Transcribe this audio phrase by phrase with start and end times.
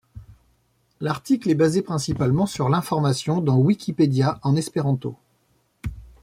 [0.99, 5.15] L'article est basé principalement sur l'information dans Wikipédia en espéranto.